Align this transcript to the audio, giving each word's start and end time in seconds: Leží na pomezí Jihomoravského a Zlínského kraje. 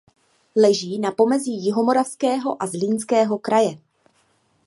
Leží 0.55 0.99
na 0.99 1.11
pomezí 1.11 1.63
Jihomoravského 1.65 2.63
a 2.63 2.67
Zlínského 2.67 3.37
kraje. 3.37 3.77